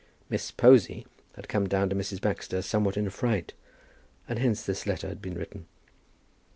"Miss 0.31 0.49
Posy" 0.49 1.05
had 1.35 1.47
come 1.47 1.69
down 1.69 1.89
to 1.89 1.95
Mrs. 1.95 2.19
Baxter 2.19 2.63
somewhat 2.63 2.97
in 2.97 3.05
a 3.05 3.11
fright, 3.11 3.53
and 4.27 4.39
hence 4.39 4.63
this 4.63 4.87
letter 4.87 5.07
had 5.07 5.21
been 5.21 5.35
written. 5.35 5.67